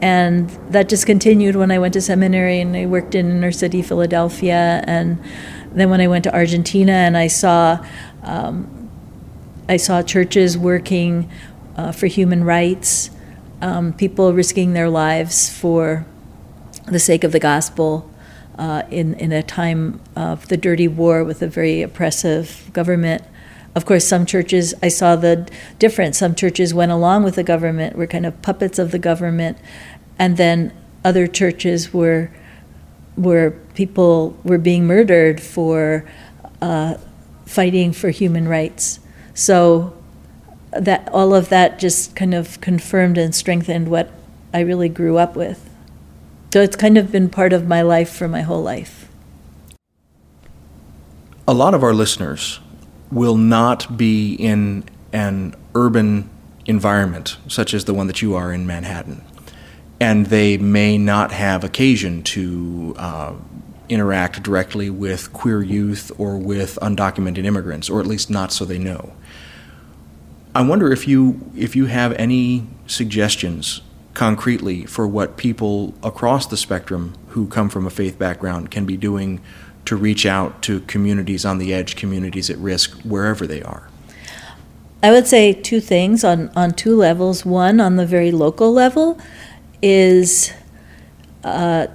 [0.00, 3.80] And that just continued when I went to seminary and I worked in inner city
[3.82, 4.84] Philadelphia.
[4.86, 5.18] And
[5.72, 7.84] then when I went to Argentina and I saw,
[8.22, 8.90] um,
[9.68, 11.30] I saw churches working
[11.76, 13.10] uh, for human rights,
[13.62, 16.06] um, people risking their lives for
[16.86, 18.10] the sake of the gospel
[18.58, 23.22] uh, in, in a time of the dirty war with a very oppressive government.
[23.74, 26.18] Of course, some churches, I saw the difference.
[26.18, 29.58] Some churches went along with the government, were kind of puppets of the government,
[30.18, 30.72] and then
[31.04, 32.30] other churches were
[33.16, 36.04] where people were being murdered for
[36.60, 36.94] uh,
[37.46, 39.00] fighting for human rights.
[39.34, 39.96] So
[40.72, 44.10] that all of that just kind of confirmed and strengthened what
[44.52, 45.63] I really grew up with.
[46.54, 49.08] So it's kind of been part of my life for my whole life.
[51.48, 52.60] A lot of our listeners
[53.10, 56.30] will not be in an urban
[56.64, 59.24] environment, such as the one that you are in Manhattan,
[59.98, 63.34] and they may not have occasion to uh,
[63.88, 68.78] interact directly with queer youth or with undocumented immigrants, or at least not so they
[68.78, 69.12] know.
[70.54, 73.80] I wonder if you if you have any suggestions
[74.14, 78.96] concretely for what people across the spectrum who come from a faith background can be
[78.96, 79.40] doing
[79.84, 83.88] to reach out to communities on the edge, communities at risk, wherever they are?
[85.02, 87.44] I would say two things on, on two levels.
[87.44, 89.20] One, on the very local level,
[89.82, 90.50] is
[91.42, 91.88] uh,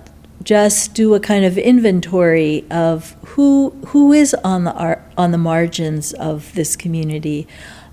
[0.44, 6.14] just do a kind of inventory of who who is on the on the margins
[6.14, 7.48] of this community,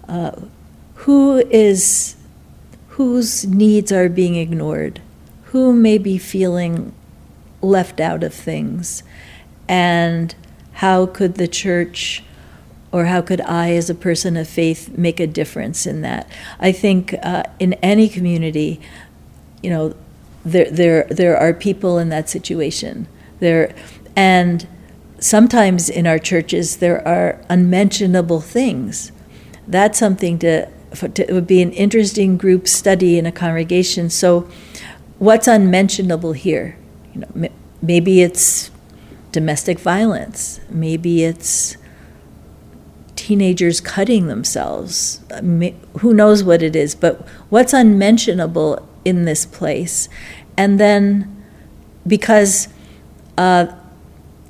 [0.07, 0.33] uh,
[0.97, 2.16] who is
[2.97, 5.01] whose needs are being ignored,
[5.45, 6.95] who may be feeling
[7.61, 9.03] left out of things,
[9.69, 10.35] and
[10.73, 12.23] how could the church
[12.93, 16.31] or how could I, as a person of faith, make a difference in that?
[16.59, 18.81] I think uh, in any community,
[19.63, 19.95] you know,
[20.45, 23.09] there there there are people in that situation.
[23.41, 23.75] There,
[24.15, 24.67] and
[25.19, 29.13] sometimes in our churches there are unmentionable things.
[29.67, 30.69] That's something to,
[31.03, 34.11] it would be an interesting group study in a congregation.
[34.11, 34.49] So,
[35.19, 36.77] what's unmentionable here?
[37.15, 37.49] You know,
[37.83, 38.71] maybe it's
[39.33, 40.61] domestic violence.
[40.71, 41.77] Maybe it's
[43.17, 45.21] teenagers cutting themselves.
[46.01, 46.95] Who knows what it is?
[46.95, 50.09] But what's unmentionable in this place.
[50.57, 51.45] And then,
[52.07, 52.69] because
[53.39, 53.67] uh,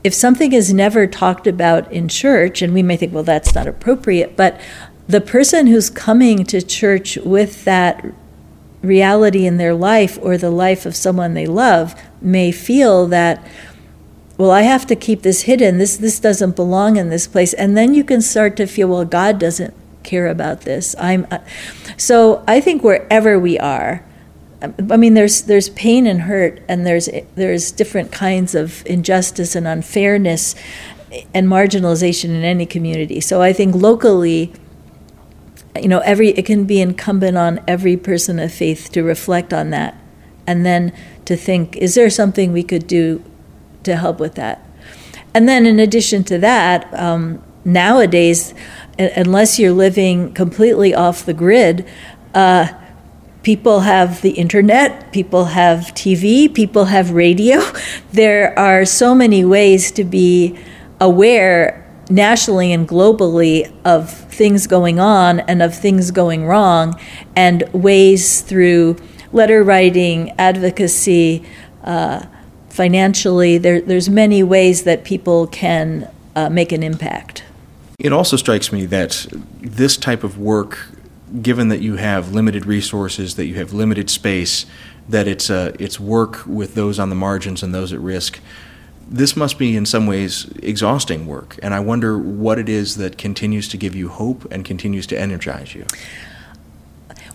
[0.03, 3.67] if something is never talked about in church, and we may think, well, that's not
[3.67, 4.61] appropriate, but
[5.09, 8.05] the person who's coming to church with that
[8.83, 13.45] reality in their life or the life of someone they love may feel that
[14.39, 15.79] well i have to keep this hidden.
[15.79, 17.53] This this doesn't belong in this place.
[17.55, 20.95] And then you can start to feel well god doesn't care about this.
[20.99, 21.39] I'm uh,
[21.97, 24.05] so i think wherever we are
[24.63, 29.67] I mean, there's there's pain and hurt, and there's there's different kinds of injustice and
[29.67, 30.55] unfairness
[31.35, 33.21] and marginalization in any community.
[33.21, 34.53] So I think locally,
[35.83, 39.71] you know, every it can be incumbent on every person of faith to reflect on
[39.71, 39.97] that,
[40.47, 40.93] and then
[41.25, 43.23] to think, is there something we could do
[43.83, 44.65] to help with that?
[45.35, 48.55] And then, in addition to that, um, nowadays,
[48.99, 51.87] unless you're living completely off the grid.
[52.35, 52.69] Uh,
[53.47, 57.61] people have the internet, people have TV, people have radio.
[58.13, 60.59] There are so many ways to be
[61.01, 66.99] aware nationally and globally of things going on and of things going wrong,
[67.35, 68.97] and ways through
[69.33, 71.45] letter writing, advocacy,
[71.85, 72.25] uh,
[72.69, 73.59] financially.
[73.59, 77.43] There, there's many ways that people can uh, make an impact.
[77.99, 79.27] It also strikes me that
[79.61, 80.91] this type of work
[81.43, 84.67] given that you have limited resources, that you have limited space,
[85.09, 88.41] that it's uh, it's work with those on the margins and those at risk.
[89.09, 93.17] This must be in some ways exhausting work, and I wonder what it is that
[93.17, 95.87] continues to give you hope and continues to energize you.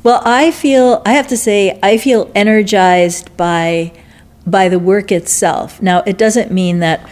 [0.03, 3.93] Well, I feel I have to say I feel energized by
[4.45, 5.81] by the work itself.
[5.81, 7.07] Now, it doesn't mean that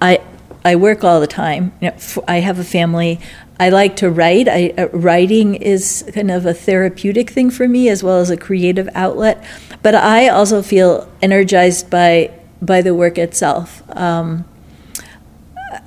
[0.00, 0.20] I
[0.64, 1.72] I work all the time.
[1.80, 1.96] You know,
[2.28, 3.18] I have a family.
[3.58, 4.48] I like to write.
[4.48, 8.36] I, uh, writing is kind of a therapeutic thing for me as well as a
[8.36, 9.42] creative outlet.
[9.82, 12.30] But I also feel energized by
[12.62, 13.82] by the work itself.
[13.96, 14.44] Um,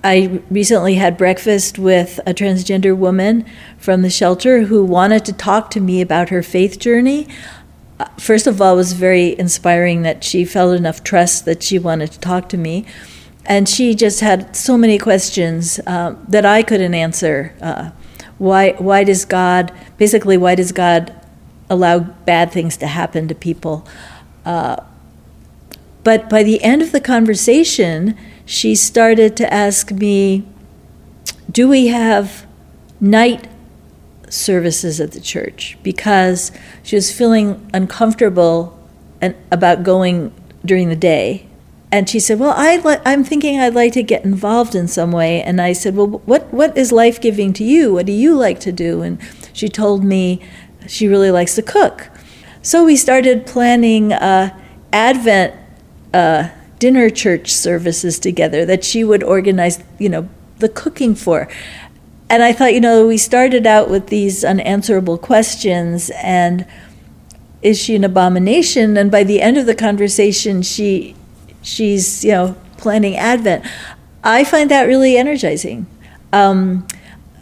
[0.04, 3.46] I recently had breakfast with a transgender woman
[3.78, 7.28] from the shelter who wanted to talk to me about her faith journey.
[8.00, 11.78] Uh, first of all, it was very inspiring that she felt enough trust that she
[11.78, 12.86] wanted to talk to me
[13.46, 17.54] and she just had so many questions uh, that I couldn't answer.
[17.62, 17.92] Uh,
[18.38, 21.14] why, why does God, basically, why does God
[21.70, 23.88] allow bad things to happen to people?
[24.46, 24.78] Uh,
[26.04, 30.45] but by the end of the conversation, she started to ask me,
[31.51, 32.45] Do we have
[32.99, 33.47] night
[34.29, 35.77] services at the church?
[35.83, 36.51] Because
[36.81, 38.77] she was feeling uncomfortable
[39.21, 40.33] and, about going
[40.65, 41.47] during the day
[41.93, 45.12] and she said, "Well, I li- I'm thinking I'd like to get involved in some
[45.12, 47.93] way." And I said, "Well, what what is life giving to you?
[47.93, 49.19] What do you like to do?" And
[49.54, 50.41] she told me
[50.87, 52.10] she really likes to cook.
[52.63, 54.58] So we started planning uh,
[54.91, 55.54] Advent
[56.14, 56.50] uh,
[56.80, 61.48] dinner church services together that she would organize, you know, the cooking for.
[62.30, 66.66] And I thought, you know, we started out with these unanswerable questions and
[67.64, 68.98] is she an abomination?
[68.98, 71.16] And by the end of the conversation, she
[71.62, 73.66] she's you know planning Advent.
[74.24, 75.88] I find that really energizing.
[76.32, 76.88] Um,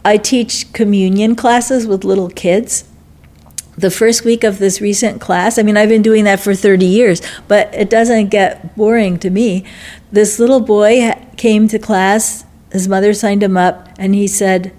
[0.04, 2.84] I teach communion classes with little kids.
[3.76, 6.84] The first week of this recent class, I mean, I've been doing that for 30
[6.84, 9.64] years, but it doesn't get boring to me.
[10.10, 14.74] This little boy came to class, his mother signed him up, and he said,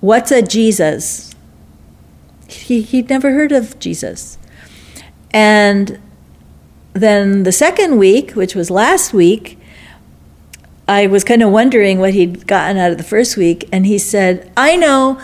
[0.00, 1.34] What's a Jesus?
[2.48, 4.38] He, he'd never heard of Jesus.
[5.30, 6.00] And
[6.94, 9.58] then the second week, which was last week,
[10.86, 13.98] I was kind of wondering what he'd gotten out of the first week, and he
[13.98, 15.20] said, I know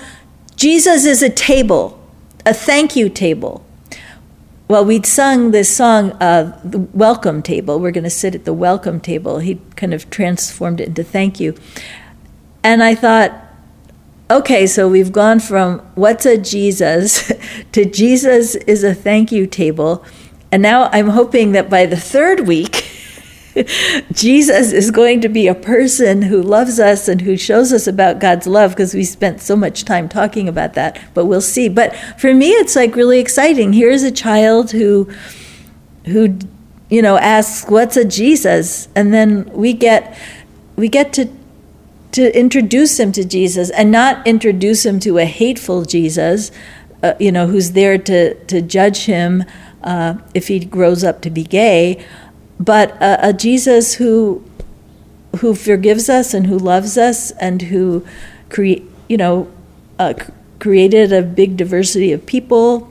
[0.57, 1.99] Jesus is a table,
[2.47, 3.65] a thank you table.
[4.67, 7.79] Well, we'd sung this song, uh, the welcome table.
[7.79, 9.41] We're going to sit at the welcome table.
[9.41, 11.55] He kind of transformed it into thank you.
[12.63, 13.33] And I thought,
[14.31, 17.31] okay, so we've gone from what's a Jesus
[17.73, 20.05] to Jesus is a thank you table.
[20.51, 22.84] And now I'm hoping that by the third week,
[24.13, 28.19] Jesus is going to be a person who loves us and who shows us about
[28.19, 31.69] God's love because we spent so much time talking about that, but we'll see.
[31.69, 33.73] But for me it's like really exciting.
[33.73, 35.09] Here's a child who
[36.07, 36.39] who
[36.91, 40.19] you know asks what's a Jesus and then we get
[40.77, 41.29] we get to
[42.13, 46.53] to introduce him to Jesus and not introduce him to a hateful Jesus,
[47.03, 49.45] uh, you know, who's there to to judge him
[49.85, 52.05] uh, if he grows up to be gay
[52.65, 54.43] but a, a Jesus who
[55.41, 58.07] who forgives us and who loves us and who
[58.49, 59.51] create you know
[59.99, 60.15] uh,
[60.59, 62.91] created a big diversity of people.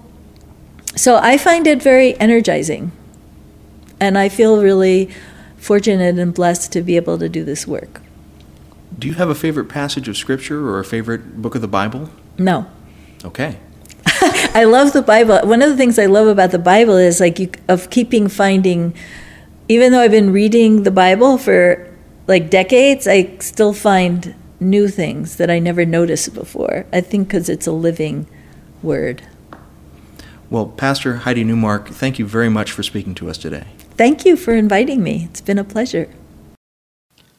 [0.96, 2.92] So i find it very energizing.
[4.00, 5.10] And i feel really
[5.58, 8.02] fortunate and blessed to be able to do this work.
[9.00, 12.10] Do you have a favorite passage of scripture or a favorite book of the bible?
[12.38, 12.68] No.
[13.26, 13.58] Okay.
[14.54, 15.40] I love the bible.
[15.48, 18.94] One of the things i love about the bible is like you, of keeping finding
[19.68, 21.90] even though I've been reading the Bible for
[22.28, 26.86] like decades, I still find new things that I never noticed before.
[26.92, 28.28] I think because it's a living
[28.82, 29.24] word.
[30.50, 33.66] Well, Pastor Heidi Neumark, thank you very much for speaking to us today.
[33.98, 35.28] Thank you for inviting me.
[35.30, 36.10] It's been a pleasure.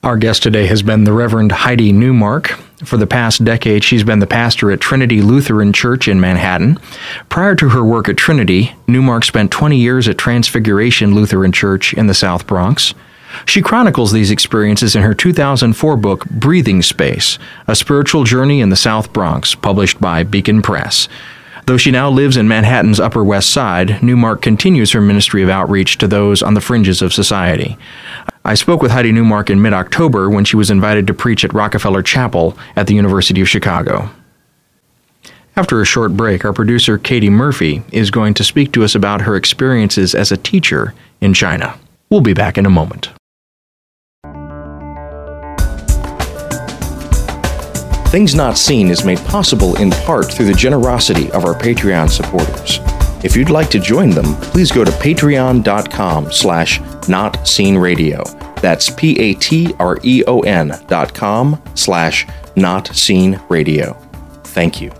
[0.02, 2.60] Our guest today has been the Reverend Heidi Neumark.
[2.84, 6.78] For the past decade, she's been the pastor at Trinity Lutheran Church in Manhattan.
[7.30, 12.08] Prior to her work at Trinity, Neumark spent 20 years at Transfiguration Lutheran Church in
[12.08, 12.94] the South Bronx.
[13.46, 18.76] She chronicles these experiences in her 2004 book, Breathing Space A Spiritual Journey in the
[18.76, 21.08] South Bronx, published by Beacon Press.
[21.66, 25.96] Though she now lives in Manhattan's Upper West Side, Neumark continues her ministry of outreach
[25.98, 27.78] to those on the fringes of society.
[28.44, 31.54] I spoke with Heidi Neumark in mid October when she was invited to preach at
[31.54, 34.10] Rockefeller Chapel at the University of Chicago.
[35.56, 39.22] After a short break, our producer Katie Murphy is going to speak to us about
[39.22, 40.92] her experiences as a teacher
[41.22, 41.78] in China.
[42.10, 43.10] We'll be back in a moment.
[48.14, 52.78] Things Not Seen is made possible in part through the generosity of our Patreon supporters.
[53.24, 58.60] If you'd like to join them, please go to patreon.com slash notseenradio.
[58.60, 64.00] That's P-A-T-R-E-O-N dot com slash notseenradio.
[64.46, 64.92] Thank you.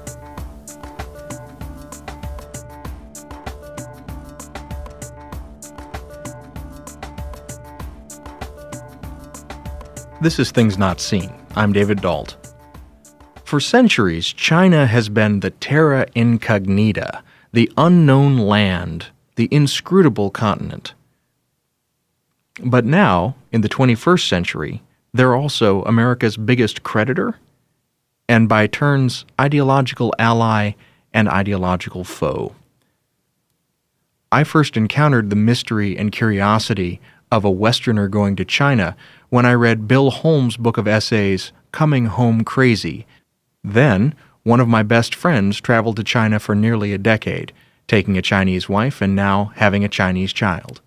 [10.20, 11.32] This is Things Not Seen.
[11.54, 12.34] I'm David Dault.
[13.44, 17.22] For centuries, China has been the terra incognita
[17.54, 20.92] the unknown land, the inscrutable continent.
[22.60, 24.82] But now, in the 21st century,
[25.12, 27.38] they're also America's biggest creditor,
[28.28, 30.72] and by turns, ideological ally
[31.12, 32.56] and ideological foe.
[34.32, 38.96] I first encountered the mystery and curiosity of a Westerner going to China
[39.28, 43.06] when I read Bill Holm's book of essays, Coming Home Crazy.
[43.64, 47.52] Then, one of my best friends traveled to China for nearly a decade,
[47.88, 50.82] taking a Chinese wife and now having a Chinese child.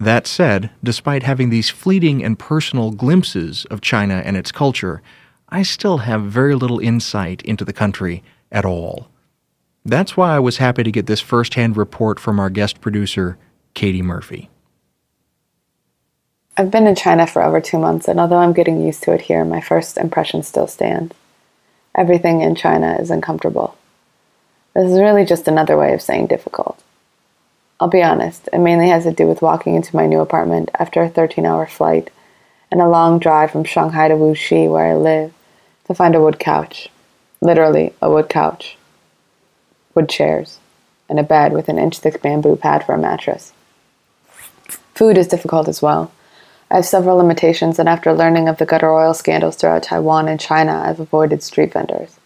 [0.00, 5.02] That said, despite having these fleeting and personal glimpses of China and its culture,
[5.50, 9.08] I still have very little insight into the country at all.
[9.84, 13.36] That's why I was happy to get this first-hand report from our guest producer,
[13.74, 14.48] Katie Murphy.
[16.56, 19.22] I've been in China for over two months, and although I'm getting used to it
[19.22, 21.14] here, my first impressions still stand
[21.94, 23.76] everything in China is uncomfortable.
[24.74, 26.82] This is really just another way of saying difficult.
[27.78, 31.02] I'll be honest, it mainly has to do with walking into my new apartment after
[31.02, 32.10] a 13 hour flight
[32.70, 35.32] and a long drive from Shanghai to Wuxi, where I live,
[35.86, 36.88] to find a wood couch.
[37.40, 38.76] Literally, a wood couch.
[39.94, 40.58] Wood chairs,
[41.08, 43.52] and a bed with an inch thick bamboo pad for a mattress.
[44.94, 46.10] Food is difficult as well.
[46.74, 50.40] I have several limitations, and after learning of the gutter oil scandals throughout Taiwan and
[50.40, 52.18] China, I've avoided street vendors.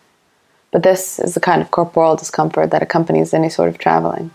[0.71, 4.31] But this is the kind of corporal discomfort that accompanies any sort of traveling,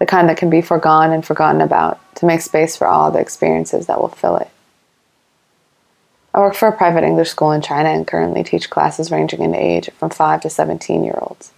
[0.00, 3.20] the kind that can be foregone and forgotten about to make space for all the
[3.20, 4.50] experiences that will fill it.
[6.34, 9.54] I work for a private English school in China and currently teach classes ranging in
[9.54, 11.52] age from 5 to 17 year olds,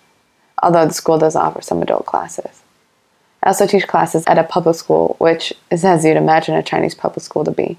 [0.63, 2.63] although the school does offer some adult classes.
[3.43, 6.95] I also teach classes at a public school, which is as you'd imagine a Chinese
[6.95, 7.79] public school to be.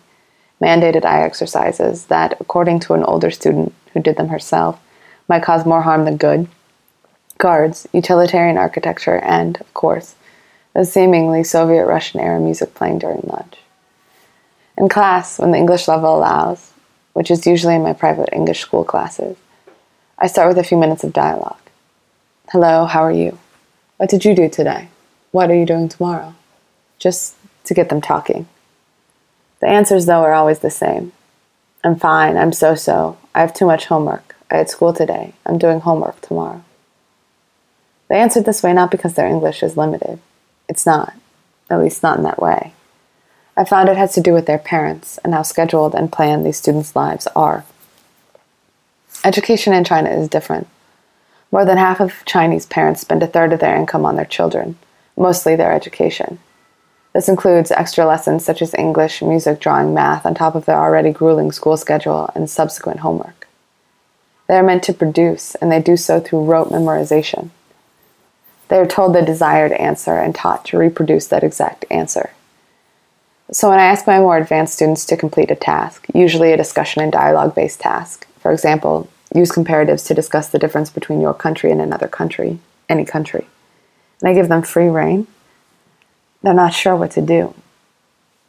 [0.60, 4.80] Mandated eye exercises that, according to an older student who did them herself,
[5.28, 6.48] might cause more harm than good.
[7.38, 10.16] Guards, utilitarian architecture, and, of course,
[10.74, 13.58] the seemingly Soviet Russian era music playing during lunch.
[14.78, 16.72] In class, when the English level allows,
[17.14, 19.38] which is usually in my private English school classes,
[20.18, 21.58] I start with a few minutes of dialogue.
[22.52, 23.38] Hello, how are you?
[23.98, 24.91] What did you do today?
[25.32, 26.36] What are you doing tomorrow?
[27.00, 28.48] Just to get them talking.
[29.62, 31.14] The answers, though, are always the same.
[31.84, 33.18] I'm fine, I'm so so.
[33.34, 34.36] I have too much homework.
[34.52, 35.34] I had school today.
[35.46, 36.64] I'm doing homework tomorrow.
[38.10, 40.20] They answered this way not because their English is limited.
[40.68, 41.14] It's not,
[41.70, 42.74] at least not in that way.
[43.56, 46.58] I found it has to do with their parents and how scheduled and planned these
[46.58, 47.64] students' lives are.
[49.24, 50.68] Education in China is different.
[51.52, 54.78] More than half of Chinese parents spend a third of their income on their children
[55.18, 56.40] mostly their education.
[57.14, 61.12] This includes extra lessons such as English, music, drawing, math, on top of their already
[61.12, 63.48] grueling school schedule and subsequent homework.
[64.48, 67.50] They are meant to produce, and they do so through rote memorization.
[68.70, 72.32] They are told the desired answer and taught to reproduce that exact answer.
[73.52, 77.02] So, when I ask my more advanced students to complete a task, usually a discussion
[77.02, 81.70] and dialogue based task, for example, use comparatives to discuss the difference between your country
[81.70, 83.48] and another country, any country
[84.22, 85.28] and I give them free rein,
[86.42, 87.54] they're not sure what to do.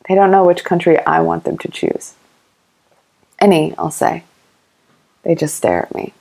[0.09, 2.14] They don't know which country I want them to choose.
[3.39, 4.25] Any, I'll say.
[5.23, 6.12] They just stare at me.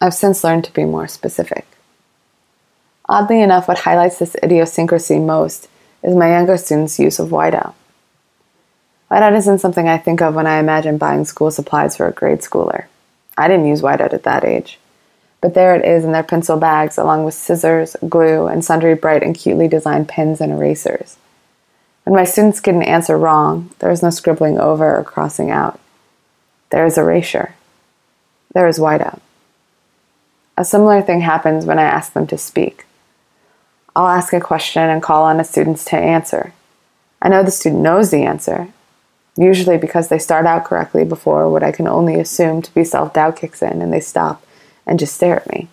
[0.00, 1.66] I've since learned to be more specific.
[3.08, 5.68] Oddly enough, what highlights this idiosyncrasy most
[6.02, 7.74] is my younger students' use of whiteout.
[9.10, 12.40] Whiteout isn't something I think of when I imagine buying school supplies for a grade
[12.40, 12.86] schooler.
[13.36, 14.78] I didn't use whiteout at that age
[15.46, 19.22] but there it is in their pencil bags, along with scissors, glue, and sundry bright
[19.22, 21.18] and cutely designed pens and erasers.
[22.02, 25.78] When my students get an answer wrong, there is no scribbling over or crossing out.
[26.70, 27.54] There is erasure.
[28.54, 29.20] There is whiteout.
[30.56, 32.84] A similar thing happens when I ask them to speak.
[33.94, 36.54] I'll ask a question and call on the students to answer.
[37.22, 38.66] I know the student knows the answer,
[39.36, 43.14] usually because they start out correctly before what I can only assume to be self
[43.14, 44.42] doubt kicks in and they stop
[44.86, 45.68] and just stare at me.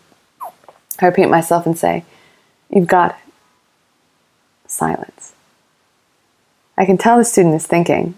[0.99, 2.03] I repeat myself and say,
[2.69, 3.33] You've got it.
[4.67, 5.33] Silence.
[6.77, 8.15] I can tell the student is thinking.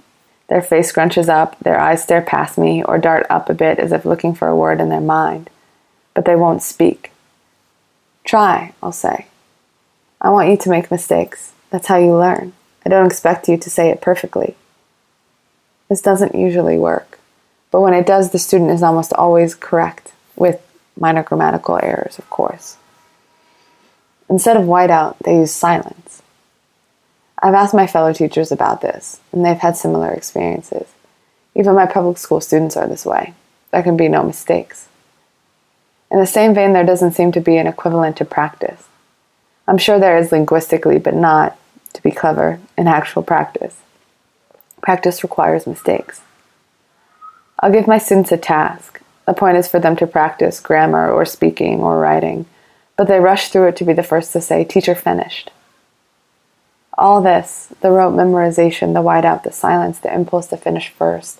[0.47, 3.91] Their face scrunches up, their eyes stare past me or dart up a bit as
[3.91, 5.49] if looking for a word in their mind,
[6.13, 7.11] but they won't speak.
[8.23, 9.27] Try, I'll say.
[10.21, 11.53] I want you to make mistakes.
[11.71, 12.53] That's how you learn.
[12.85, 14.55] I don't expect you to say it perfectly.
[15.89, 17.19] This doesn't usually work,
[17.71, 20.64] but when it does, the student is almost always correct with
[20.97, 22.77] minor grammatical errors, of course.
[24.29, 26.21] Instead of whiteout, they use silence.
[27.41, 30.87] I've asked my fellow teachers about this, and they've had similar experiences.
[31.55, 33.33] Even my public school students are this way.
[33.71, 34.87] There can be no mistakes.
[36.11, 38.87] In the same vein, there doesn't seem to be an equivalent to practice.
[39.67, 41.57] I'm sure there is linguistically, but not,
[41.93, 43.77] to be clever, in actual practice.
[44.81, 46.21] Practice requires mistakes.
[47.59, 51.26] I'll give my students a task, the point is for them to practice grammar or
[51.26, 52.45] speaking or writing,
[52.95, 55.51] but they rush through it to be the first to say, Teacher finished.
[56.97, 61.39] All this, the rote memorization, the whiteout, the silence, the impulse to finish first,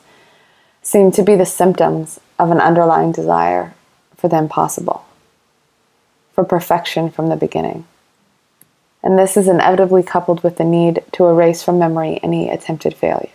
[0.82, 3.74] seem to be the symptoms of an underlying desire
[4.18, 5.06] for the impossible,
[6.34, 7.86] for perfection from the beginning.
[9.02, 13.30] And this is inevitably coupled with the need to erase from memory any attempted failure,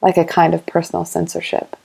[0.00, 1.76] like a kind of personal censorship.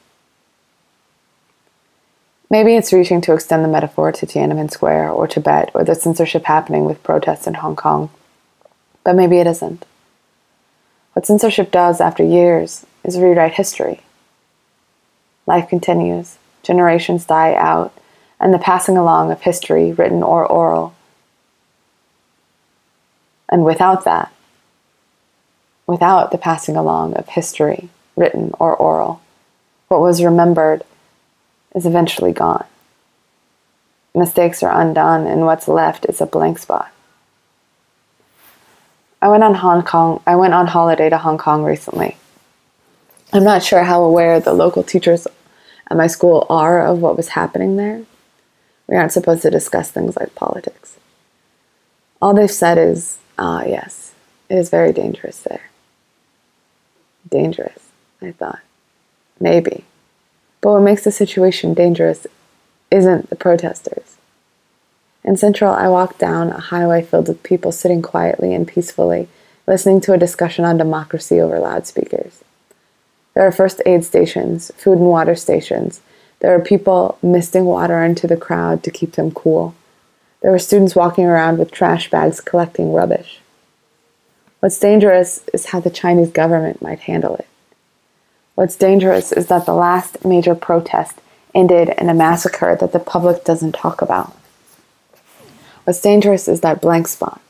[2.54, 6.44] Maybe it's reaching to extend the metaphor to Tiananmen Square or Tibet or the censorship
[6.44, 8.12] happening with protests in Hong Kong.
[9.04, 9.84] But maybe it isn't.
[11.14, 14.02] What censorship does after years is rewrite history.
[15.48, 17.92] Life continues, generations die out,
[18.40, 20.94] and the passing along of history, written or oral.
[23.50, 24.32] And without that,
[25.88, 29.24] without the passing along of history, written or oral,
[29.88, 30.84] what was remembered
[31.76, 32.66] is eventually gone.
[34.16, 36.92] Mistakes are undone, and what's left is a blank spot.
[39.22, 40.22] I went on Hong Kong.
[40.28, 42.18] I went on holiday to Hong Kong recently.
[43.32, 45.28] I'm not sure how aware the local teachers
[45.90, 48.04] at my school are of what was happening there.
[48.88, 50.98] We aren't supposed to discuss things like politics.
[52.22, 54.14] All they've said is, ah, yes,
[54.50, 55.70] it is very dangerous there.
[57.30, 57.80] Dangerous,
[58.22, 58.60] I thought.
[59.40, 59.86] Maybe.
[60.64, 62.26] But what makes the situation dangerous
[62.90, 64.16] isn't the protesters.
[65.22, 69.28] In Central, I walked down a highway filled with people sitting quietly and peacefully,
[69.68, 72.46] listening to a discussion on democracy over loudspeakers.
[73.34, 76.00] There are first aid stations, food and water stations.
[76.40, 79.76] There are people misting water into the crowd to keep them cool.
[80.42, 83.42] There were students walking around with trash bags collecting rubbish.
[84.62, 87.48] What's dangerous is how the Chinese government might handle it.
[88.56, 91.20] What's dangerous is that the last major protest
[91.56, 94.36] ended in a massacre that the public doesn't talk about.
[95.84, 97.42] What's dangerous is that blank spot.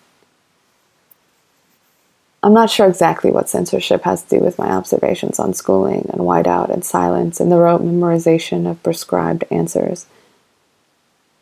[2.42, 6.22] I'm not sure exactly what censorship has to do with my observations on schooling and
[6.22, 10.08] whiteout and silence and the rote memorization of prescribed answers.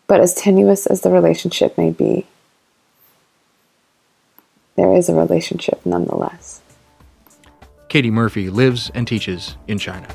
[0.05, 2.28] But as tenuous as the relationship may be,
[4.76, 6.62] there is a relationship nonetheless.
[7.92, 10.08] Katie Murphy lives and teaches in China.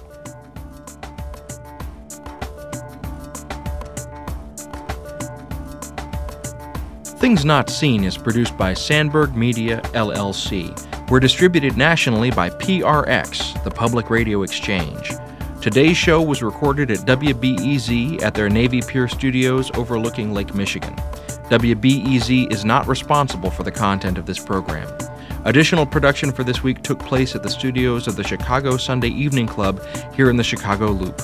[7.18, 10.72] Things Not Seen is produced by Sandberg Media LLC.
[11.10, 15.12] We're distributed nationally by PRX, the Public Radio Exchange.
[15.60, 20.96] Today's show was recorded at WBEZ at their Navy Pier studios overlooking Lake Michigan.
[21.50, 24.88] WBEZ is not responsible for the content of this program.
[25.46, 29.46] Additional production for this week took place at the studios of the Chicago Sunday Evening
[29.46, 29.80] Club
[30.12, 31.22] here in the Chicago Loop.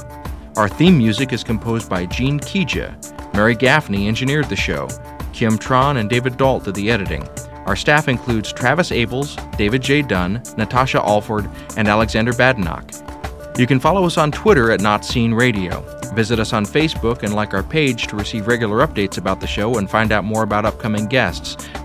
[0.56, 3.34] Our theme music is composed by Gene Kija.
[3.34, 4.86] Mary Gaffney engineered the show.
[5.32, 7.28] Kim Tron and David Dault did the editing.
[7.66, 10.02] Our staff includes Travis Abels, David J.
[10.02, 13.58] Dunn, Natasha Alford, and Alexander Badenoch.
[13.58, 15.80] You can follow us on Twitter at Not Seen Radio.
[16.14, 19.78] Visit us on Facebook and like our page to receive regular updates about the show
[19.78, 21.56] and find out more about upcoming guests.